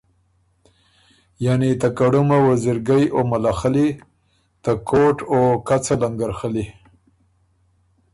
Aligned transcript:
یعنی 1.45 1.69
ته 1.81 1.87
کړُمه 1.99 2.37
وزیرګئ 2.49 3.03
او 3.15 3.21
مله 3.31 3.51
خلي، 3.59 3.87
ته 4.63 4.71
کوټ 4.89 5.17
او 5.33 5.39
کڅه 5.67 5.95
لنګرخلي، 6.01 6.65